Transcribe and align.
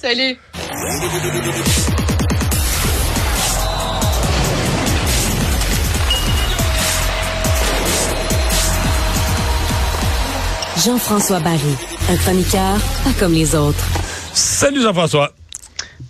Salut. 0.00 0.38
Jean-François 10.84 11.40
Barry, 11.40 11.74
un 12.10 12.16
chroniqueur 12.16 12.76
pas 13.04 13.10
comme 13.18 13.32
les 13.32 13.54
autres. 13.54 13.84
Salut 14.32 14.80
Jean-François. 14.82 15.32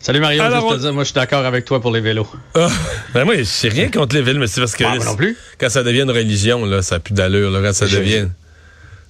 Salut 0.01 0.21
Mario, 0.21 0.43
Alors, 0.43 0.61
juste 0.61 0.73
on- 0.73 0.77
te 0.77 0.81
dire, 0.83 0.93
moi 0.93 1.03
je 1.05 1.09
suis 1.09 1.15
d'accord 1.15 1.45
avec 1.45 1.65
toi 1.65 1.81
pour 1.81 1.91
les 1.91 2.01
vélos. 2.01 2.27
Ah, 2.55 2.69
ben 3.15 3.25
moi, 3.25 3.35
j'ai 3.43 3.69
rien 3.69 3.91
contre 3.91 4.15
les 4.15 4.23
villes, 4.23 4.39
mais 4.39 4.47
c'est 4.47 4.61
parce 4.61 4.77
que 4.77 4.85
Ah, 4.85 4.95
moi 4.97 5.05
non 5.05 5.17
plus. 5.17 5.37
quand 5.59 5.71
ça 5.71 5.83
devient 5.83 6.03
une 6.03 6.11
religion, 6.11 6.65
là, 6.67 6.83
ça 6.83 6.97
n'a 6.97 7.01
plus 7.01 7.15
d'allure. 7.15 7.51
Là, 7.51 7.61
quand 7.63 7.73
ça 7.75 7.87
Je- 7.87 7.97
devient. 7.97 8.29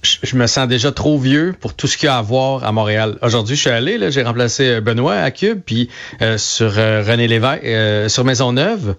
Je, 0.01 0.37
me 0.37 0.47
sens 0.47 0.67
déjà 0.67 0.93
trop 0.93 1.17
vieux 1.17 1.53
pour 1.59 1.73
tout 1.73 1.87
ce 1.87 1.97
qu'il 1.97 2.07
y 2.07 2.09
a 2.09 2.17
à 2.17 2.21
voir 2.21 2.63
à 2.63 2.71
Montréal. 2.71 3.17
Aujourd'hui, 3.21 3.57
je 3.57 3.61
suis 3.61 3.69
allé, 3.69 4.11
j'ai 4.11 4.23
remplacé 4.23 4.67
euh, 4.67 4.81
Benoît 4.81 5.15
à 5.15 5.29
Cube, 5.29 5.59
puis 5.65 5.89
euh, 6.21 6.37
sur 6.37 6.77
euh, 6.77 7.03
René 7.05 7.27
Lévesque, 7.27 8.09
sur 8.09 8.23
Maisonneuve, 8.23 8.95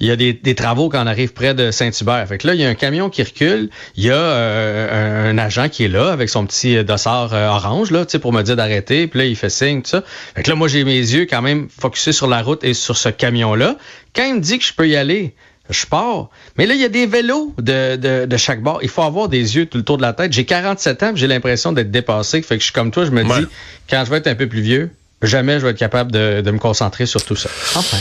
il 0.00 0.08
y 0.08 0.10
a 0.10 0.16
des, 0.16 0.54
travaux 0.54 0.88
quand 0.88 1.02
on 1.04 1.06
arrive 1.06 1.34
près 1.34 1.54
de 1.54 1.70
Saint-Hubert. 1.70 2.26
Fait 2.26 2.38
que 2.38 2.46
là, 2.46 2.54
il 2.54 2.60
y 2.60 2.64
a 2.64 2.68
un 2.68 2.74
camion 2.74 3.10
qui 3.10 3.22
recule, 3.22 3.68
il 3.96 4.04
y 4.04 4.10
a 4.10 4.18
un, 4.18 5.36
agent 5.36 5.68
qui 5.68 5.84
est 5.84 5.88
là 5.88 6.10
avec 6.10 6.30
son 6.30 6.46
petit 6.46 6.82
dossard 6.84 7.34
orange, 7.34 7.90
là, 7.90 8.06
pour 8.20 8.32
me 8.32 8.42
dire 8.42 8.56
d'arrêter, 8.56 9.06
puis 9.08 9.18
là, 9.18 9.26
il 9.26 9.36
fait 9.36 9.50
signe, 9.50 9.82
tout 9.82 9.90
ça. 9.90 10.02
Fait 10.34 10.42
que 10.42 10.48
là, 10.48 10.56
moi, 10.56 10.68
j'ai 10.68 10.84
mes 10.84 10.96
yeux 10.96 11.26
quand 11.26 11.42
même 11.42 11.68
focusés 11.68 12.12
sur 12.12 12.28
la 12.28 12.40
route 12.40 12.64
et 12.64 12.72
sur 12.72 12.96
ce 12.96 13.10
camion-là. 13.10 13.76
Quand 14.16 14.24
il 14.24 14.36
me 14.36 14.40
dit 14.40 14.58
que 14.58 14.64
je 14.64 14.72
peux 14.72 14.88
y 14.88 14.96
aller, 14.96 15.34
je 15.70 15.86
pars. 15.86 16.28
Mais 16.58 16.66
là, 16.66 16.74
il 16.74 16.80
y 16.80 16.84
a 16.84 16.88
des 16.88 17.06
vélos 17.06 17.54
de, 17.58 17.96
de, 17.96 18.26
de 18.26 18.36
chaque 18.36 18.62
bord. 18.62 18.80
Il 18.82 18.88
faut 18.88 19.02
avoir 19.02 19.28
des 19.28 19.56
yeux 19.56 19.66
tout 19.66 19.78
le 19.78 19.84
tour 19.84 19.96
de 19.96 20.02
la 20.02 20.12
tête. 20.12 20.32
J'ai 20.32 20.44
47 20.44 21.02
ans, 21.02 21.12
puis 21.12 21.20
j'ai 21.20 21.26
l'impression 21.26 21.72
d'être 21.72 21.90
dépassé. 21.90 22.42
Fait 22.42 22.56
que 22.56 22.60
je 22.60 22.64
suis 22.64 22.72
comme 22.72 22.90
toi, 22.90 23.04
je 23.04 23.10
me 23.10 23.22
Ouais. 23.24 23.40
dis, 23.40 23.46
quand 23.88 24.02
je 24.04 24.10
vais 24.10 24.16
être 24.18 24.26
un 24.26 24.34
peu 24.34 24.48
plus 24.48 24.60
vieux, 24.62 24.90
jamais 25.22 25.58
je 25.60 25.64
vais 25.64 25.70
être 25.72 25.78
capable 25.78 26.10
de, 26.12 26.40
de 26.40 26.50
me 26.50 26.58
concentrer 26.58 27.06
sur 27.06 27.24
tout 27.24 27.36
ça. 27.36 27.50
Enfin. 27.76 27.98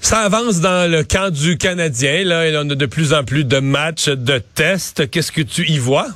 Ça 0.00 0.18
avance 0.18 0.60
dans 0.60 0.90
le 0.90 1.02
camp 1.02 1.30
du 1.32 1.56
Canadien. 1.56 2.24
Là, 2.24 2.46
et 2.46 2.56
on 2.56 2.68
a 2.68 2.74
de 2.74 2.86
plus 2.86 3.14
en 3.14 3.24
plus 3.24 3.44
de 3.44 3.58
matchs, 3.58 4.08
de 4.10 4.38
tests. 4.54 5.08
Qu'est-ce 5.10 5.32
que 5.32 5.40
tu 5.40 5.66
y 5.66 5.78
vois? 5.78 6.08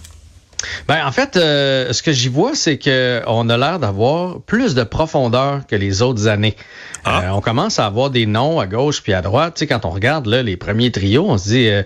Ben, 0.88 1.06
en 1.06 1.12
fait, 1.12 1.36
euh, 1.36 1.92
ce 1.92 2.02
que 2.02 2.10
j'y 2.12 2.28
vois, 2.28 2.54
c'est 2.54 2.78
que 2.78 3.22
on 3.26 3.48
a 3.48 3.56
l'air 3.56 3.78
d'avoir 3.78 4.40
plus 4.40 4.74
de 4.74 4.82
profondeur 4.82 5.60
que 5.68 5.76
les 5.76 6.02
autres 6.02 6.26
années. 6.26 6.56
Ah. 7.04 7.22
Euh, 7.22 7.28
on 7.30 7.40
commence 7.40 7.78
à 7.78 7.86
avoir 7.86 8.10
des 8.10 8.26
noms 8.26 8.58
à 8.58 8.66
gauche 8.66 9.02
puis 9.02 9.12
à 9.14 9.22
droite. 9.22 9.54
Tu 9.54 9.60
sais, 9.60 9.66
quand 9.68 9.84
on 9.84 9.90
regarde 9.90 10.26
là, 10.26 10.42
les 10.42 10.56
premiers 10.56 10.90
trios, 10.90 11.26
on 11.28 11.38
se 11.38 11.48
dit... 11.48 11.68
euh, 11.68 11.82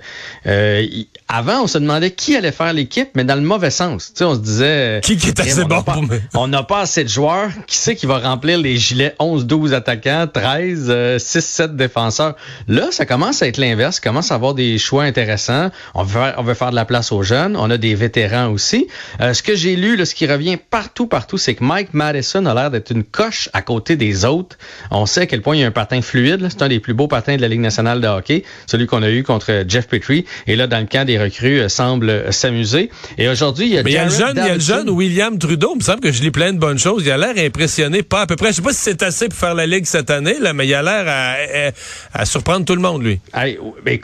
euh, 0.47 0.87
avant, 1.29 1.62
on 1.62 1.67
se 1.67 1.79
demandait 1.79 2.11
qui 2.11 2.34
allait 2.37 2.53
faire 2.53 2.73
l'équipe, 2.73 3.11
mais 3.14 3.25
dans 3.25 3.34
le 3.34 3.41
mauvais 3.42 3.70
sens. 3.70 4.09
Tu 4.09 4.19
sais, 4.19 4.25
on 4.25 4.34
se 4.34 4.41
disait... 4.41 4.64
euh, 4.98 5.01
Qui 5.01 5.17
qui 5.17 5.29
est 5.29 5.41
assez 5.41 5.64
bon 5.64 5.83
pas- 5.83 5.92
pour 5.95 6.03
me- 6.03 6.20
On 6.34 6.48
n'a 6.48 6.62
pas 6.62 6.81
assez 6.81 7.05
de 7.05 7.09
joueurs. 7.09 7.51
Qui 7.67 7.77
c'est 7.77 7.95
qui 7.95 8.07
va 8.07 8.19
remplir 8.19 8.59
les 8.59 8.77
gilets 8.79 9.14
11-12 9.20 9.73
attaquants, 9.75 10.27
13, 10.33 10.86
euh, 10.89 11.19
6-7 11.19 11.77
défenseurs? 11.77 12.34
Là, 12.69 12.89
ça 12.91 13.05
commence 13.07 13.42
à 13.42 13.48
être 13.48 13.59
l'inverse. 13.59 13.97
Ça 13.97 14.01
commence 14.03 14.33
à 14.33 14.34
avoir 14.34 14.55
des 14.55 14.79
choix 14.79 15.05
intéressants. 15.05 15.70
On 15.95 16.03
veut, 16.05 16.20
faire, 16.20 16.34
on 16.39 16.42
veut 16.42 16.55
faire 16.55 16.70
de 16.70 16.77
la 16.77 16.84
place 16.86 17.12
aux 17.12 17.23
jeunes. 17.23 17.55
On 17.57 17.70
a 17.70 17.77
des 17.77 17.95
vétérans 17.95 18.48
aussi. 18.48 18.61
Euh, 19.20 19.32
ce 19.34 19.42
que 19.42 19.55
j'ai 19.55 19.77
lu, 19.77 19.96
là, 19.96 20.05
ce 20.05 20.14
qui 20.14 20.27
revient 20.27 20.56
partout, 20.70 21.06
partout, 21.06 21.38
c'est 21.38 21.55
que 21.55 21.64
Mike 21.64 21.92
Madison 21.92 22.46
a 22.46 22.55
l'air 22.55 22.70
d'être 22.70 22.91
une 22.91 23.05
coche 23.05 23.48
à 23.52 23.62
côté 23.62 23.96
des 23.96 24.24
autres. 24.24 24.56
On 24.91 25.06
sait 25.06 25.22
à 25.22 25.27
quel 25.27 25.42
point 25.42 25.56
il 25.56 25.60
y 25.60 25.64
a 25.64 25.66
un 25.66 25.70
patin 25.72 26.00
fluide. 26.02 26.46
C'est 26.50 26.62
un 26.62 26.68
des 26.68 26.80
plus 26.80 26.94
beaux 26.94 27.08
patins 27.08 27.36
de 27.36 27.40
la 27.42 27.48
Ligue 27.48 27.60
nationale 27.60 28.00
de 28.00 28.06
hockey, 28.08 28.44
celui 28.66 28.86
qu'on 28.86 29.02
a 29.02 29.10
eu 29.10 29.22
contre 29.22 29.64
Jeff 29.68 29.88
Petrie. 29.88 30.24
Et 30.46 30.56
là, 30.56 30.66
dans 30.66 30.78
le 30.80 30.86
camp 30.86 31.06
des 31.06 31.18
recrues, 31.18 31.60
euh, 31.60 31.68
semble 31.68 32.08
euh, 32.10 32.30
s'amuser. 32.33 32.90
Et 33.18 33.28
aujourd'hui, 33.28 33.66
il 33.66 33.74
y 33.74 33.78
a 33.78 33.83
Mais 33.83 33.90
il 33.90 33.94
y 33.94 33.98
a 33.98 34.05
le 34.05 34.10
jeune, 34.10 34.34
il 34.36 34.46
y 34.46 34.50
a 34.50 34.55
le 34.55 34.60
jeune 34.60 34.90
William 34.90 35.38
Trudeau. 35.38 35.72
Il 35.74 35.78
me 35.78 35.83
semble 35.83 36.00
que 36.00 36.12
je 36.12 36.22
lis 36.22 36.30
plein 36.30 36.52
de 36.52 36.58
bonnes 36.58 36.78
choses. 36.78 37.02
Il 37.05 37.10
a 37.10 37.16
l'air 37.18 37.34
impressionné, 37.36 38.02
pas 38.02 38.22
à 38.22 38.27
peu 38.27 38.36
près. 38.36 38.48
Je 38.48 38.55
sais 38.56 38.62
pas 38.62 38.72
si 38.72 38.80
c'est 38.80 39.02
assez 39.02 39.28
pour 39.28 39.38
faire 39.38 39.55
la 39.55 39.66
Ligue 39.66 39.84
cette 39.86 40.10
année, 40.10 40.36
là, 40.40 40.52
mais 40.52 40.66
il 40.66 40.74
a 40.74 40.83
l'air 40.83 41.05
à, 41.06 41.33
à- 41.68 41.72
à 42.22 42.24
surprendre 42.24 42.64
tout 42.64 42.74
le 42.74 42.80
monde, 42.83 43.02
lui. 43.02 43.20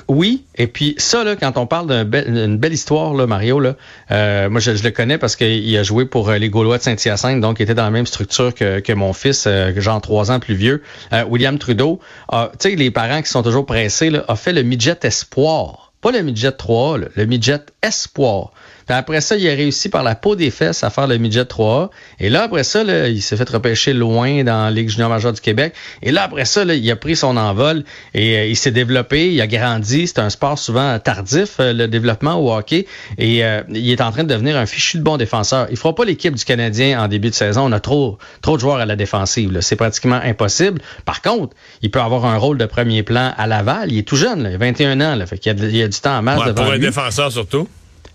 Oui, 0.09 0.45
et 0.57 0.67
puis 0.67 0.95
ça, 0.99 1.25
là, 1.25 1.37
quand 1.37 1.57
on 1.57 1.67
parle 1.67 1.89
d'une 1.89 2.05
belle, 2.05 2.57
belle 2.59 2.73
histoire, 2.73 3.15
là, 3.15 3.27
Mario, 3.27 3.61
là, 3.61 3.75
euh, 4.11 4.48
moi 4.49 4.61
je, 4.61 4.71
le 4.71 4.91
connais 4.91 5.19
parce 5.19 5.37
qu'il 5.37 5.77
a 5.77 5.83
joué 5.83 6.05
pour 6.05 6.29
euh, 6.29 6.39
les 6.39 6.49
Gaulois 6.49 6.79
de 6.79 6.83
Saint-Hyacinthe, 6.83 7.41
donc 7.41 7.61
il 7.61 7.65
était 7.65 7.75
dans 7.75 7.85
la 7.85 7.91
même 7.91 8.07
structure 8.07 8.55
que, 8.55 8.81
que 8.81 8.93
mon 8.93 9.13
fils, 9.13 9.47
euh, 9.47 9.73
genre 9.81 10.01
trois 10.01 10.31
ans 10.31 10.41
plus 10.41 10.55
vieux. 10.55 10.83
Euh, 11.13 11.25
William 11.25 11.59
Trudeau, 11.59 12.01
tu 12.31 12.37
sais, 12.59 12.77
les 12.77 12.91
parents 12.91 13.23
qui 13.23 13.29
sont 13.29 13.43
toujours 13.43 13.67
pressés, 13.67 14.11
là, 14.11 14.25
a 14.29 14.37
fait 14.37 14.53
le 14.53 14.63
midget 14.63 14.99
espoir. 15.03 15.93
Pas 16.01 16.13
le 16.13 16.23
midget 16.23 16.53
3, 16.53 16.99
là, 16.99 17.07
le 17.17 17.27
midget 17.27 17.61
espoir. 17.83 18.53
Puis 18.89 18.97
après 18.97 19.21
ça, 19.21 19.37
il 19.37 19.47
a 19.47 19.53
réussi 19.53 19.91
par 19.91 20.03
la 20.03 20.15
peau 20.15 20.35
des 20.35 20.51
fesses 20.51 20.83
à 20.83 20.89
faire 20.89 21.07
le 21.07 21.19
midget 21.19 21.43
3A. 21.43 21.91
Et 22.21 22.31
là, 22.31 22.45
après 22.45 22.65
ça, 22.65 22.83
là, 22.83 23.09
il 23.09 23.21
s'est 23.21 23.37
fait 23.37 23.49
repêcher 23.49 23.93
loin 23.93 24.43
dans 24.45 24.65
la 24.65 24.71
Ligue 24.71 24.89
junior 24.89 25.11
majeure 25.11 25.35
du 25.35 25.43
Québec. 25.43 25.75
Et 26.01 26.11
là, 26.11 26.23
après 26.23 26.47
ça, 26.47 26.65
là, 26.65 26.75
il 26.75 26.91
a 26.91 26.97
pris 26.97 27.15
son 27.15 27.37
envol 27.37 27.85
et 28.15 28.39
euh, 28.39 28.47
il 28.47 28.57
s'est 28.57 28.71
développé, 28.71 29.31
il 29.31 29.39
a 29.43 29.47
grandi. 29.47 30.07
C'est 30.07 30.21
un 30.21 30.31
sport 30.31 30.59
souvent 30.59 30.99
tardif, 31.01 31.57
euh, 31.61 31.75
le 31.75 31.87
développement 31.87 32.37
au 32.37 32.51
hockey. 32.51 32.87
Et 33.19 33.45
euh, 33.45 33.61
il 33.69 33.91
est 33.91 34.01
en 34.01 34.11
train 34.11 34.25
de 34.25 34.33
devenir 34.33 34.57
un 34.57 34.65
fichu 34.65 34.97
de 34.97 35.03
bon 35.03 35.19
défenseur. 35.19 35.67
Il 35.71 35.77
fera 35.77 35.95
pas 35.95 36.07
l'équipe 36.07 36.35
du 36.35 36.45
Canadien 36.47 36.99
en 37.03 37.09
début 37.09 37.29
de 37.29 37.35
saison. 37.35 37.67
On 37.67 37.73
a 37.73 37.81
trop, 37.81 38.17
trop 38.41 38.57
de 38.57 38.61
joueurs 38.63 38.79
à 38.79 38.87
la 38.87 38.97
défensive. 38.97 39.59
C'est 39.61 39.77
pratiquement 39.77 40.19
impossible. 40.25 40.81
Par 41.05 41.21
contre, 41.21 41.55
il 41.83 41.91
peut 41.91 42.01
avoir 42.01 42.25
un 42.25 42.39
rôle 42.39 42.57
de 42.57 42.65
premier 42.65 43.03
plan 43.03 43.35
à 43.37 43.47
Laval. 43.47 43.93
Il 43.93 43.99
est 43.99 44.09
tout 44.09 44.17
jeune, 44.17 44.45
là, 44.45 44.49
il 44.49 44.55
a 44.55 44.59
21 44.59 44.99
ans. 45.03 45.15
Là, 45.15 45.27
fait 45.27 45.37
qu'il 45.37 45.55
y 45.55 45.63
a, 45.63 45.67
il 45.67 45.77
y 45.77 45.83
a 45.83 45.89
du 45.89 46.01
temps 46.01 46.17
en 46.17 46.23
masse 46.23 46.39
Ouais, 46.39 46.47
devant 46.47 46.63
pour 46.63 46.73
un 46.73 46.79
défenseur 46.79 47.31
surtout. 47.31 47.69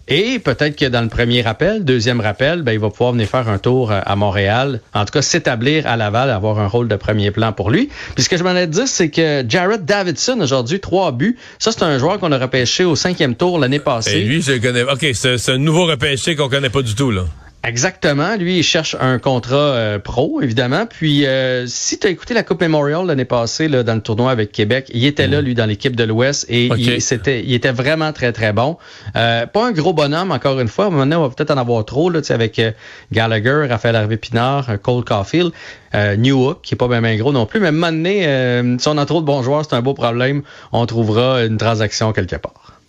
Et 0.08 0.40
peut-être 0.40 0.76
que 0.76 0.86
dans 0.86 1.02
le 1.02 1.08
premier 1.08 1.42
rappel, 1.42 1.86
deuxième 1.86 2.20
rappel, 2.20 2.62
ben, 2.62 2.74
il 2.74 2.80
va 2.80 2.90
pouvoir 2.90 3.14
venir 3.14 3.28
faire 3.28 3.48
un 3.48 3.58
tour 3.58 3.92
euh, 3.92 4.02
à 4.06 4.16
Montréal. 4.18 4.82
En 4.94 5.06
tout 5.06 5.14
cas, 5.14 5.22
s'établir 5.22 5.88
à 5.88 5.96
Laval, 5.96 6.30
avoir 6.30 6.60
un 6.60 6.68
rôle 6.68 6.90
de 6.90 6.96
premier 6.98 7.32
plan 7.32 7.54
pour 7.54 7.72
lui. 7.72 7.90
Puis 8.16 8.26
ce 8.26 8.30
que 8.30 8.36
je 8.36 8.44
m'en 8.44 8.56
ai 8.56 8.68
dit, 8.68 8.86
c'est 8.86 9.10
que 9.10 9.46
Jared 9.48 9.86
Davidson, 9.86 10.40
aujourd'hui, 10.42 10.82
trois 10.82 11.14
buts. 11.14 11.38
Ça, 11.58 11.72
c'est 11.72 11.84
un 11.84 11.98
joueur 12.00 12.20
qu'on 12.20 12.34
a 12.34 12.38
repêché 12.38 12.84
au 12.84 12.96
cinquième 12.96 13.36
tour 13.36 13.60
l'année 13.60 13.80
passée. 13.80 14.18
Et 14.18 14.24
lui, 14.24 14.42
je 14.42 14.54
le 14.54 14.60
connais. 14.60 14.84
OK, 14.84 15.06
c'est 15.14 15.38
c'est 15.38 15.52
un 15.54 15.58
nouveau 15.58 15.86
repêché 15.86 16.36
qu'on 16.36 16.50
connaît 16.50 16.70
pas 16.70 16.82
du 16.82 16.96
tout, 16.96 17.12
là. 17.12 17.26
Exactement. 17.66 18.36
Lui, 18.36 18.58
il 18.60 18.64
cherche 18.64 18.98
un 19.00 19.20
contrat 19.20 19.56
euh, 19.56 19.98
pro, 19.98 20.42
évidemment. 20.42 20.86
Puis, 20.86 21.26
euh, 21.26 21.66
si 21.66 21.98
tu 21.98 22.08
as 22.08 22.10
écouté 22.10 22.34
la 22.34 22.44
Coupe 22.44 22.60
Memorial 22.60 23.06
l'année 23.06 23.24
passée 23.24 23.70
là, 23.70 23.84
dans 23.84 23.96
le 23.96 24.02
tournoi 24.02 24.32
avec 24.32 24.52
Québec, 24.52 24.92
il 24.94 25.06
était 25.06 25.28
là, 25.28 25.42
lui, 25.42 25.56
dans 25.56 25.66
l'équipe 25.66 25.96
de 25.96 26.04
l'Ouest, 26.04 26.46
et 26.50 26.66
il, 26.66 27.02
c'était, 27.02 27.42
il 27.42 27.54
était 27.54 27.72
vraiment 27.72 28.12
très, 28.12 28.34
très 28.34 28.52
bon. 28.52 28.78
Euh, 29.16 29.46
pas 29.46 29.66
un 29.66 29.72
gros 29.72 29.94
bonhomme, 29.94 30.32
encore 30.32 30.60
une 30.60 30.68
fois. 30.68 30.90
Maintenant, 30.90 31.20
on 31.20 31.28
va 31.30 31.34
peut-être 31.34 31.52
en 31.52 31.58
avoir 31.58 31.86
trop, 31.86 32.10
là, 32.10 32.20
tu 32.20 32.28
sais, 32.28 32.34
avec 32.34 32.60
euh, 32.60 32.72
Gallagher, 33.14 33.68
Raphaël 33.70 33.96
Harvey-Pinard, 33.96 34.70
euh, 34.70 34.78
Cole 34.78 35.06
Caulfield, 35.06 35.54
euh, 35.96 36.18
Newhook, 36.18 36.64
qui 36.64 36.74
est 36.74 36.78
pas 36.78 36.90
bien 36.90 37.02
bien 37.02 37.16
gros 37.16 37.32
non 37.32 37.46
plus. 37.46 37.62
Mais 37.62 37.72
maintenant, 37.72 38.78
si 38.78 38.88
on 38.90 38.98
a 38.98 39.06
trop 39.06 39.22
de 39.22 39.26
bons 39.26 39.42
joueurs, 39.42 39.64
c'est 39.64 39.76
un 39.76 39.82
beau 39.82 39.94
problème. 39.94 40.42
On 40.74 40.86
trouvera 40.86 41.46
une 41.46 41.58
transaction 41.58 42.12
quelque 42.12 42.36
part. 42.36 42.82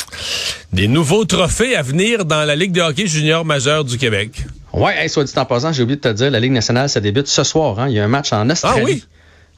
Des 0.73 0.89
nouveaux 0.89 1.25
trophées 1.25 1.77
à 1.77 1.83
venir 1.83 2.25
dans 2.25 2.45
la 2.45 2.57
Ligue 2.57 2.73
de 2.73 2.81
hockey 2.81 3.07
junior 3.07 3.45
majeure 3.45 3.85
du 3.85 3.99
Québec. 3.99 4.45
Ouais, 4.75 4.95
hey, 4.97 5.09
soit 5.09 5.25
dit 5.25 5.33
en 5.37 5.45
passant, 5.45 5.73
j'ai 5.73 5.83
oublié 5.83 5.97
de 5.97 6.01
te 6.01 6.09
dire, 6.09 6.31
la 6.31 6.41
Ligue 6.41 6.53
nationale, 6.53 6.89
ça 6.89 7.01
débute 7.01 7.29
ce 7.29 7.45
soir. 7.45 7.79
Hein. 7.79 7.89
Il 7.89 7.95
y 7.95 8.01
a 8.01 8.05
un 8.05 8.09
match 8.09 8.33
en 8.33 8.49
Australie. 8.51 8.81
Ah 8.81 8.85
oui? 8.85 9.05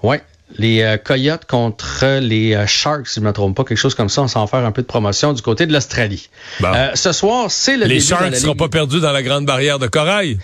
Ouais. 0.03 0.23
Les 0.59 0.83
euh, 0.83 0.97
Coyotes 0.97 1.45
contre 1.47 2.21
les 2.21 2.55
euh, 2.55 2.67
Sharks, 2.67 3.09
si 3.09 3.17
je 3.17 3.21
ne 3.21 3.27
me 3.27 3.33
trompe 3.33 3.57
pas, 3.57 3.65
quelque 3.65 3.79
chose 3.79 3.95
comme 3.95 4.09
ça. 4.09 4.23
On 4.23 4.29
s'en 4.29 4.47
faire 4.47 4.65
un 4.65 4.73
peu 4.73 4.83
de 4.83 4.87
promotion 4.87 5.33
du 5.33 5.43
côté 5.43 5.67
de 5.67 5.73
l'Australie. 5.73 6.29
Bon. 6.61 6.73
Euh, 6.73 6.91
ce 6.95 7.13
soir, 7.13 7.51
c'est 7.51 7.77
le 7.77 7.85
Les 7.85 7.97
début 7.97 8.01
Sharks 8.03 8.31
ne 8.31 8.37
seront 8.37 8.55
pas 8.55 8.69
perdus 8.69 9.01
dans 9.01 9.13
la 9.13 9.23
grande 9.23 9.47
barrière 9.47 9.79
de 9.79 9.89
corail. 9.89 10.39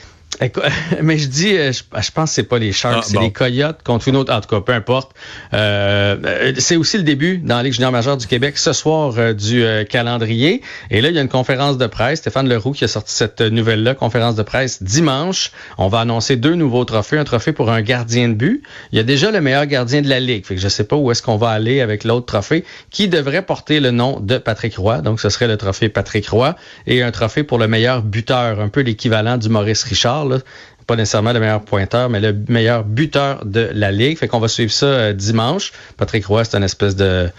Mais 1.02 1.18
je 1.18 1.28
dis, 1.28 1.56
euh, 1.56 1.72
je, 1.72 1.82
je 2.00 2.10
pense 2.10 2.30
que 2.30 2.34
c'est 2.34 2.42
pas 2.42 2.58
les 2.58 2.72
Sharks, 2.72 2.96
Ah, 2.98 3.04
c'est 3.06 3.14
bon. 3.14 3.22
les 3.22 3.32
Coyotes 3.32 3.82
contre 3.84 4.08
une 4.08 4.16
autre. 4.16 4.32
En 4.32 4.40
tout 4.40 4.48
cas, 4.48 4.60
peu 4.60 4.72
importe. 4.72 5.12
Euh, 5.54 6.16
euh, 6.24 6.52
c'est 6.58 6.76
aussi 6.76 6.96
le 6.96 7.02
début 7.02 7.38
dans 7.38 7.56
la 7.56 7.62
Ligue 7.64 7.72
junior 7.74 7.92
majeure 7.92 8.16
du 8.16 8.26
Québec 8.26 8.58
ce 8.58 8.72
soir 8.72 9.14
euh, 9.18 9.32
du 9.32 9.62
euh, 9.64 9.84
calendrier. 9.84 10.62
Et 10.90 11.00
là, 11.00 11.08
il 11.10 11.14
y 11.14 11.18
a 11.18 11.22
une 11.22 11.28
conférence 11.28 11.78
de 11.78 11.86
presse. 11.86 12.20
Stéphane 12.20 12.48
Leroux 12.48 12.72
qui 12.72 12.84
a 12.84 12.88
sorti 12.88 13.12
cette 13.14 13.40
nouvelle-là, 13.40 13.94
conférence 13.94 14.34
de 14.36 14.42
presse 14.42 14.82
dimanche. 14.82 15.50
On 15.78 15.88
va 15.88 16.00
annoncer 16.00 16.36
deux 16.36 16.54
nouveaux 16.54 16.84
trophées. 16.84 17.18
Un 17.18 17.24
trophée 17.24 17.52
pour 17.52 17.70
un 17.70 17.82
gardien 17.82 18.28
de 18.28 18.34
but. 18.34 18.62
Il 18.92 18.96
y 18.96 19.00
a 19.00 19.04
déjà 19.04 19.30
le 19.30 19.40
meilleur 19.40 19.66
gardien 19.66 20.02
de 20.02 20.08
la 20.08 20.20
Ligue. 20.20 20.46
Fait 20.46 20.54
que 20.54 20.60
je 20.60 20.68
sais 20.68 20.84
pas 20.84 20.96
où 20.96 21.10
est-ce 21.10 21.22
qu'on 21.22 21.36
va 21.36 21.50
aller 21.50 21.80
avec 21.80 22.04
l'autre 22.04 22.26
trophée 22.26 22.64
qui 22.90 23.08
devrait 23.08 23.42
porter 23.42 23.80
le 23.80 23.90
nom 23.90 24.20
de 24.20 24.38
Patrick 24.38 24.76
Roy. 24.76 25.00
Donc, 25.02 25.20
ce 25.20 25.28
serait 25.28 25.48
le 25.48 25.56
trophée 25.56 25.88
Patrick 25.88 26.28
Roy. 26.28 26.54
Et 26.86 27.02
un 27.02 27.10
trophée 27.10 27.42
pour 27.42 27.58
le 27.58 27.68
meilleur 27.68 28.02
buteur, 28.02 28.60
un 28.60 28.68
peu 28.68 28.80
l'équivalent 28.80 29.36
du 29.36 29.48
Maurice 29.48 29.82
Richard. 29.84 30.26
Pas 30.86 30.96
nécessairement 30.96 31.32
le 31.32 31.40
meilleur 31.40 31.62
pointeur, 31.62 32.10
mais 32.10 32.20
le 32.20 32.34
meilleur 32.48 32.84
buteur 32.84 33.44
de 33.44 33.70
la 33.72 33.92
Ligue. 33.92 34.18
Fait 34.18 34.28
qu'on 34.28 34.40
va 34.40 34.48
suivre 34.48 34.72
ça 34.72 34.86
euh, 34.86 35.12
dimanche. 35.12 35.72
Patrick 35.96 36.26
Roy, 36.26 36.44
c'est 36.44 36.56
une 36.56 36.64
espèce 36.64 36.96
de 36.96 37.30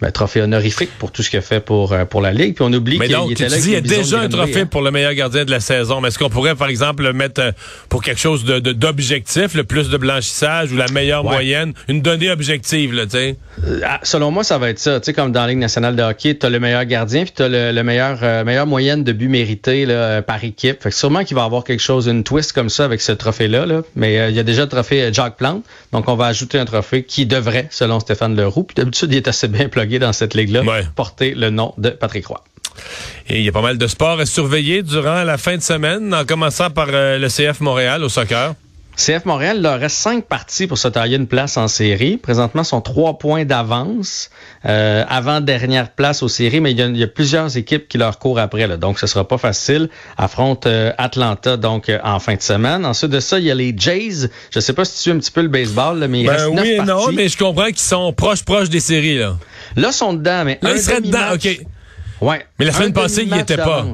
ben, 0.00 0.10
trophée 0.10 0.40
honorifique 0.40 0.90
pour 0.98 1.12
tout 1.12 1.22
ce 1.22 1.28
qu'il 1.28 1.38
a 1.38 1.42
fait 1.42 1.60
pour, 1.60 1.92
euh, 1.92 2.04
pour 2.04 2.22
la 2.22 2.32
Ligue. 2.32 2.54
Puis 2.54 2.64
on 2.66 2.72
oublie 2.72 2.98
qu'il 2.98 3.32
était 3.32 3.48
là. 3.48 3.56
il 3.58 3.70
y 3.70 3.76
a 3.76 3.80
déjà 3.80 4.20
un 4.20 4.28
trophée 4.28 4.60
hein. 4.60 4.66
pour 4.66 4.80
le 4.80 4.90
meilleur 4.90 5.12
gardien 5.12 5.44
de 5.44 5.50
la 5.50 5.60
saison. 5.60 6.00
Mais 6.00 6.08
est-ce 6.08 6.18
qu'on 6.18 6.30
pourrait, 6.30 6.54
par 6.54 6.68
exemple, 6.68 7.02
le 7.02 7.12
mettre 7.12 7.40
euh, 7.40 7.52
pour 7.88 8.02
quelque 8.02 8.20
chose 8.20 8.44
de, 8.44 8.58
d'objectif, 8.58 9.54
le 9.54 9.64
plus 9.64 9.90
de 9.90 9.96
blanchissage 9.98 10.72
ou 10.72 10.76
la 10.76 10.88
meilleure 10.88 11.22
moyenne, 11.22 11.74
une 11.88 12.00
donnée 12.00 12.30
objective, 12.30 12.94
là, 12.94 13.04
tu 13.04 13.12
sais? 13.12 13.36
Euh, 13.66 13.80
ah, 13.84 14.00
selon 14.02 14.30
moi, 14.30 14.42
ça 14.42 14.56
va 14.56 14.70
être 14.70 14.78
ça. 14.78 15.00
Tu 15.00 15.06
sais, 15.06 15.12
comme 15.12 15.32
dans 15.32 15.42
la 15.42 15.48
Ligue 15.48 15.58
nationale 15.58 15.96
de 15.96 16.02
hockey, 16.02 16.36
tu 16.36 16.46
as 16.46 16.50
le 16.50 16.60
meilleur 16.60 16.84
gardien 16.86 17.24
puis 17.24 17.32
tu 17.36 17.42
as 17.42 17.48
le, 17.48 17.82
meilleur, 17.82 18.44
meilleure 18.44 18.66
moyenne 18.66 19.04
de 19.04 19.12
buts 19.12 19.28
mérités 19.28 19.84
là, 19.84 20.22
par 20.22 20.42
équipe. 20.44 20.82
Fait 20.82 20.90
que 20.90 20.96
sûrement 20.96 21.24
qu'il 21.24 21.34
va 21.34 21.42
y 21.42 21.44
avoir 21.44 21.64
quelque 21.64 21.82
chose, 21.82 22.06
une 22.06 22.24
twist 22.24 22.52
comme 22.52 22.70
ça 22.70 22.84
avec 22.84 23.00
ce 23.00 23.12
trophée-là. 23.12 23.66
Là. 23.66 23.82
Mais 23.96 24.30
il 24.30 24.34
y 24.34 24.38
a 24.38 24.42
déjà 24.42 24.62
le 24.62 24.68
trophée 24.68 25.10
Jack 25.12 25.36
Plante. 25.36 25.64
Donc, 25.92 26.08
on 26.08 26.14
va 26.14 26.26
ajouter 26.26 26.58
un 26.58 26.64
trophée 26.64 27.02
qui 27.02 27.26
devrait, 27.26 27.66
selon 27.70 28.00
Stéphane 28.00 28.36
Leroux, 28.36 28.62
puis 28.62 28.74
d'habitude, 28.74 29.12
il 29.12 29.16
est 29.16 29.28
assez 29.28 29.48
bien 29.48 29.68
plugué 29.68 29.98
dans 29.98 30.12
cette 30.12 30.34
ligue-là, 30.34 30.62
porter 30.94 31.34
le 31.34 31.50
nom 31.50 31.74
de 31.78 31.90
Patrick 31.90 32.26
Roy. 32.26 32.42
Et 33.28 33.38
il 33.38 33.44
y 33.44 33.48
a 33.48 33.52
pas 33.52 33.62
mal 33.62 33.78
de 33.78 33.86
sports 33.86 34.18
à 34.20 34.26
surveiller 34.26 34.82
durant 34.82 35.22
la 35.24 35.38
fin 35.38 35.56
de 35.56 35.62
semaine, 35.62 36.14
en 36.14 36.24
commençant 36.24 36.70
par 36.70 36.88
euh, 36.90 37.18
le 37.18 37.28
CF 37.28 37.60
Montréal 37.60 38.02
au 38.02 38.08
soccer. 38.08 38.54
CF 38.96 39.24
Montréal, 39.24 39.56
il 39.58 39.62
leur 39.62 39.80
reste 39.80 39.96
cinq 39.96 40.24
parties 40.26 40.66
pour 40.66 40.76
se 40.76 40.88
tailler 40.88 41.16
une 41.16 41.26
place 41.26 41.56
en 41.56 41.68
série. 41.68 42.16
Présentement, 42.16 42.64
sont 42.64 42.80
trois 42.80 43.18
points 43.18 43.44
d'avance 43.44 44.30
euh, 44.66 45.04
avant 45.08 45.40
dernière 45.40 45.90
place 45.90 46.22
aux 46.22 46.28
séries, 46.28 46.60
mais 46.60 46.72
il 46.72 46.96
y, 46.96 47.02
a, 47.02 47.06
plusieurs 47.06 47.56
équipes 47.56 47.88
qui 47.88 47.98
leur 47.98 48.18
courent 48.18 48.38
après, 48.38 48.66
là, 48.66 48.76
donc 48.76 48.98
ce 48.98 49.06
sera 49.06 49.26
pas 49.26 49.38
facile. 49.38 49.88
Affronte 50.18 50.66
euh, 50.66 50.92
Atlanta 50.98 51.56
donc 51.56 51.88
euh, 51.88 51.98
en 52.04 52.18
fin 52.18 52.34
de 52.34 52.42
semaine. 52.42 52.84
Ensuite 52.84 53.10
de 53.10 53.20
ça, 53.20 53.38
il 53.38 53.46
y 53.46 53.50
a 53.50 53.54
les 53.54 53.74
Jays. 53.76 54.28
Je 54.50 54.60
sais 54.60 54.72
pas 54.72 54.84
si 54.84 54.92
tu 54.94 54.98
suis 54.98 55.10
un 55.10 55.18
petit 55.18 55.30
peu 55.30 55.42
le 55.42 55.48
baseball, 55.48 56.06
mais 56.08 56.20
il 56.20 56.26
ben 56.26 56.32
reste 56.32 56.46
oui 56.48 56.68
et 56.68 56.82
non, 56.82 57.10
mais 57.12 57.28
je 57.28 57.38
comprends 57.38 57.66
qu'ils 57.66 57.78
sont 57.78 58.12
proches 58.12 58.44
proches 58.44 58.68
des 58.68 58.80
séries 58.80 59.18
là. 59.18 59.36
Là, 59.76 59.88
ils 59.88 59.94
sont 59.94 60.12
dedans, 60.12 60.44
mais 60.44 60.58
là, 60.62 60.72
ils 60.74 60.80
seraient 60.80 61.00
dedans. 61.00 61.32
Ok. 61.34 61.60
Ouais. 62.20 62.44
Mais 62.58 62.66
la 62.66 62.72
semaine 62.72 62.92
passée, 62.92 63.22
ils 63.22 63.32
n'y 63.32 63.38
étaient 63.38 63.56
pas. 63.56 63.86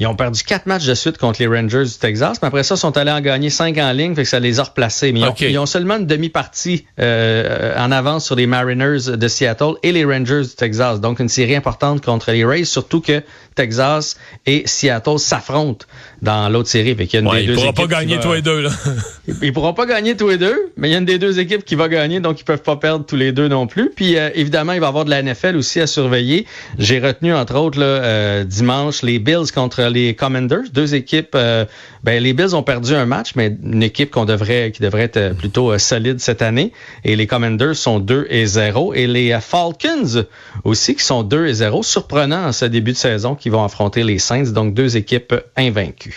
Ils 0.00 0.06
ont 0.06 0.14
perdu 0.14 0.42
quatre 0.44 0.66
matchs 0.66 0.86
de 0.86 0.94
suite 0.94 1.18
contre 1.18 1.40
les 1.40 1.48
Rangers 1.48 1.84
du 1.84 1.98
Texas, 1.98 2.38
mais 2.40 2.48
après 2.48 2.62
ça, 2.62 2.76
ils 2.76 2.78
sont 2.78 2.96
allés 2.96 3.10
en 3.10 3.20
gagner 3.20 3.50
cinq 3.50 3.78
en 3.78 3.90
ligne, 3.92 4.14
fait 4.14 4.22
que 4.22 4.28
ça 4.28 4.38
les 4.38 4.60
a 4.60 4.64
replacés. 4.64 5.12
Mais 5.12 5.20
ils, 5.40 5.58
ont, 5.58 5.66
seulement 5.66 5.96
une 5.96 6.06
demi-partie 6.06 6.86
euh, 7.00 7.74
en 7.76 7.90
avance 7.90 8.26
sur 8.26 8.36
les 8.36 8.46
Mariners 8.46 9.16
de 9.16 9.28
Seattle 9.28 9.74
et 9.82 9.90
les 9.90 10.04
Rangers 10.04 10.42
du 10.42 10.54
Texas. 10.54 11.00
Donc, 11.00 11.18
une 11.18 11.28
série 11.28 11.56
importante 11.56 12.04
contre 12.04 12.30
les 12.30 12.44
Rays, 12.44 12.64
surtout 12.64 13.00
que 13.00 13.22
Texas 13.56 14.16
et 14.46 14.62
Seattle 14.66 15.18
s'affrontent 15.18 15.86
dans 16.22 16.48
l'autre 16.48 16.68
série. 16.68 16.94
Fait 16.94 17.06
qu'il 17.06 17.20
y 17.20 17.22
a 17.22 17.26
une 17.26 17.36
des 17.36 17.44
ils 17.44 17.50
ne 17.50 17.54
pourront 17.54 17.72
pas 17.72 17.86
gagner 17.86 18.18
tous 18.20 18.32
les 18.32 18.42
deux. 18.42 18.60
Là. 18.60 18.70
ils, 19.42 19.52
pourront 19.52 19.74
pas 19.74 19.86
gagner 19.86 20.16
tous 20.16 20.28
les 20.28 20.38
deux, 20.38 20.72
mais 20.76 20.88
il 20.88 20.92
y 20.92 20.94
a 20.94 20.98
une 20.98 21.04
des 21.04 21.18
deux 21.18 21.38
équipes 21.38 21.64
qui 21.64 21.74
va 21.74 21.88
gagner, 21.88 22.20
donc 22.20 22.40
ils 22.40 22.44
peuvent 22.44 22.62
pas 22.62 22.76
perdre 22.76 23.04
tous 23.04 23.16
les 23.16 23.32
deux 23.32 23.48
non 23.48 23.66
plus. 23.66 23.90
Puis 23.94 24.16
euh, 24.16 24.30
évidemment, 24.34 24.72
il 24.72 24.80
va 24.80 24.86
y 24.86 24.88
avoir 24.88 25.04
de 25.04 25.10
la 25.10 25.22
NFL 25.22 25.56
aussi 25.56 25.80
à 25.80 25.86
surveiller. 25.86 26.46
J'ai 26.78 26.98
retenu 26.98 27.34
entre 27.34 27.56
autres 27.56 27.78
là, 27.78 27.86
euh, 27.86 28.44
dimanche 28.44 29.02
les 29.02 29.18
Bills 29.18 29.52
contre 29.54 29.82
les 29.84 30.14
Commanders, 30.14 30.70
deux 30.72 30.94
équipes. 30.94 31.34
Euh, 31.34 31.64
ben, 32.04 32.22
les 32.22 32.32
Bills 32.32 32.54
ont 32.54 32.62
perdu 32.62 32.94
un 32.94 33.06
match, 33.06 33.32
mais 33.34 33.56
une 33.62 33.82
équipe 33.82 34.10
qu'on 34.10 34.24
devrait, 34.24 34.70
qui 34.72 34.82
devrait 34.82 35.02
être 35.02 35.36
plutôt 35.36 35.72
euh, 35.72 35.78
solide 35.78 36.20
cette 36.20 36.42
année. 36.42 36.72
Et 37.04 37.16
les 37.16 37.26
Commanders 37.26 37.76
sont 37.76 37.98
2 37.98 38.26
et 38.30 38.46
0. 38.46 38.94
Et 38.94 39.06
les 39.06 39.32
euh, 39.32 39.40
Falcons 39.40 40.24
aussi, 40.64 40.94
qui 40.94 41.04
sont 41.04 41.22
2 41.22 41.46
et 41.46 41.54
0. 41.54 41.82
Surprenant 41.82 42.46
en 42.46 42.52
ce 42.52 42.64
début 42.64 42.92
de 42.92 42.96
saison, 42.96 43.34
qui 43.34 43.48
vont 43.48 43.64
affronter 43.64 44.04
les 44.04 44.18
Saints. 44.18 44.52
Donc, 44.52 44.74
deux 44.74 44.96
équipes 44.96 45.34
invaincues. 45.56 46.07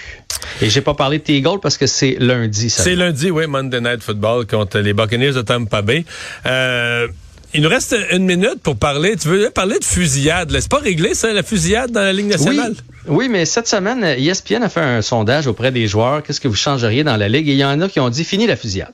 Et 0.61 0.69
j'ai 0.69 0.81
pas 0.81 0.93
parlé 0.93 1.19
de 1.19 1.23
T-Gold 1.23 1.61
parce 1.61 1.77
que 1.77 1.87
c'est 1.87 2.17
lundi. 2.19 2.69
C'est 2.69 2.95
lundi, 2.95 3.31
oui, 3.31 3.47
Monday 3.47 3.81
Night 3.81 4.03
Football 4.03 4.47
contre 4.47 4.79
les 4.79 4.93
Buccaneers 4.93 5.33
de 5.33 5.41
Tampa 5.41 5.81
Bay. 5.81 6.05
Euh, 6.45 7.07
il 7.53 7.61
nous 7.61 7.69
reste 7.69 7.95
une 8.11 8.25
minute 8.25 8.61
pour 8.63 8.77
parler. 8.77 9.15
Tu 9.17 9.27
veux 9.27 9.49
parler 9.49 9.77
de 9.77 9.83
fusillade? 9.83 10.51
C'est 10.57 10.69
pas 10.71 10.77
réglé, 10.77 11.13
ça, 11.13 11.33
la 11.33 11.43
fusillade 11.43 11.91
dans 11.91 12.01
la 12.01 12.13
Ligue 12.13 12.27
nationale? 12.27 12.75
Oui. 13.07 13.27
mais 13.29 13.45
cette 13.45 13.67
semaine, 13.67 14.03
ESPN 14.03 14.63
a 14.63 14.69
fait 14.69 14.79
un 14.79 15.01
sondage 15.01 15.47
auprès 15.47 15.71
des 15.71 15.87
joueurs. 15.87 16.23
Qu'est-ce 16.23 16.39
que 16.39 16.47
vous 16.47 16.55
changeriez 16.55 17.03
dans 17.03 17.17
la 17.17 17.27
Ligue? 17.27 17.49
Et 17.49 17.53
il 17.53 17.57
y 17.57 17.65
en 17.65 17.81
a 17.81 17.89
qui 17.89 17.99
ont 17.99 18.09
dit 18.09 18.23
fini 18.23 18.47
la 18.47 18.55
fusillade. 18.55 18.93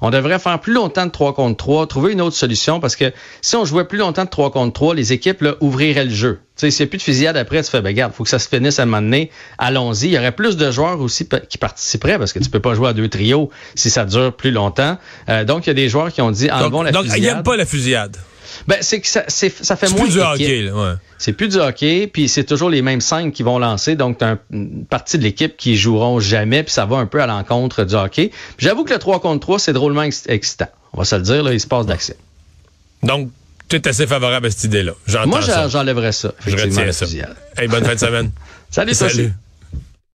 On 0.00 0.10
devrait 0.10 0.38
faire 0.38 0.58
plus 0.60 0.72
longtemps 0.72 1.06
de 1.06 1.10
3 1.10 1.34
contre 1.34 1.56
3, 1.56 1.86
trouver 1.86 2.12
une 2.12 2.20
autre 2.20 2.36
solution 2.36 2.80
parce 2.80 2.96
que 2.96 3.12
si 3.42 3.56
on 3.56 3.64
jouait 3.64 3.84
plus 3.84 3.98
longtemps 3.98 4.24
de 4.24 4.30
3 4.30 4.50
contre 4.50 4.72
3, 4.72 4.94
les 4.94 5.12
équipes 5.12 5.42
là, 5.42 5.54
ouvriraient 5.60 6.04
le 6.04 6.10
jeu. 6.10 6.40
S'il 6.56 6.68
n'y 6.68 6.82
a 6.82 6.86
plus 6.86 6.98
de 6.98 7.02
fusillade 7.02 7.36
après, 7.36 7.62
tu 7.62 7.70
fais, 7.70 7.80
ben, 7.80 7.88
regarde, 7.88 8.12
faut 8.12 8.24
que 8.24 8.30
ça 8.30 8.38
se 8.38 8.48
finisse 8.48 8.78
à 8.78 8.82
un 8.82 8.86
moment 8.86 9.00
donné. 9.00 9.30
Allons-y. 9.58 10.06
Il 10.06 10.12
y 10.12 10.18
aurait 10.18 10.32
plus 10.32 10.56
de 10.56 10.70
joueurs 10.70 11.00
aussi 11.00 11.26
qui 11.48 11.58
participeraient 11.58 12.18
parce 12.18 12.32
que 12.32 12.38
tu 12.38 12.50
peux 12.50 12.60
pas 12.60 12.74
jouer 12.74 12.88
à 12.88 12.92
deux 12.92 13.08
trios 13.08 13.50
si 13.74 13.88
ça 13.88 14.04
dure 14.04 14.34
plus 14.34 14.50
longtemps. 14.50 14.98
Euh, 15.28 15.44
donc, 15.44 15.66
il 15.66 15.68
y 15.68 15.72
a 15.72 15.74
des 15.74 15.88
joueurs 15.88 16.12
qui 16.12 16.20
ont 16.20 16.30
dit, 16.30 16.50
enlevons 16.50 16.82
la 16.82 16.92
donc, 16.92 17.04
fusillade. 17.04 17.18
Donc, 17.18 17.30
ils 17.30 17.34
n'aiment 17.34 17.42
pas 17.42 17.56
la 17.56 17.64
fusillade. 17.64 18.16
Ben, 18.66 18.78
c'est 18.80 19.00
que 19.00 19.06
ça, 19.06 19.24
ça 19.28 19.76
fait 19.76 19.90
moins 19.90 20.02
plus 20.02 20.12
du 20.12 20.20
hockey, 20.20 20.70
ouais. 20.70 20.92
C'est 21.18 21.32
plus 21.32 21.48
du 21.48 21.58
hockey, 21.58 22.06
puis 22.06 22.28
c'est 22.28 22.44
toujours 22.44 22.70
les 22.70 22.82
mêmes 22.82 23.00
cinq 23.00 23.32
qui 23.32 23.42
vont 23.42 23.58
lancer, 23.58 23.94
donc 23.94 24.18
tu 24.18 24.24
une 24.52 24.84
partie 24.86 25.18
de 25.18 25.22
l'équipe 25.22 25.56
qui 25.56 25.76
joueront 25.76 26.20
jamais, 26.20 26.62
puis 26.62 26.72
ça 26.72 26.86
va 26.86 26.96
un 26.96 27.06
peu 27.06 27.22
à 27.22 27.26
l'encontre 27.26 27.84
du 27.84 27.94
hockey. 27.94 28.30
J'avoue 28.58 28.84
que 28.84 28.92
le 28.92 28.98
3 28.98 29.20
contre 29.20 29.40
3, 29.40 29.58
c'est 29.58 29.72
drôlement 29.72 30.02
excitant. 30.02 30.68
On 30.92 30.98
va 30.98 31.04
se 31.04 31.16
le 31.16 31.22
dire, 31.22 31.42
là, 31.42 31.52
il 31.52 31.60
se 31.60 31.66
passe 31.66 31.86
d'accès. 31.86 32.16
Donc, 33.02 33.30
tu 33.68 33.76
es 33.76 33.88
assez 33.88 34.06
favorable 34.06 34.46
à 34.46 34.50
cette 34.50 34.64
idée-là. 34.64 34.92
Moi, 35.26 35.40
j'enlèverais 35.68 36.12
ça. 36.12 36.32
Je 36.46 36.56
retiens 36.56 36.92
ça. 36.92 37.06
Hey, 37.56 37.68
bonne 37.68 37.84
fin 37.84 37.94
de 37.94 38.00
semaine. 38.00 38.30
Salut, 38.70 38.94
Salut. 38.94 39.32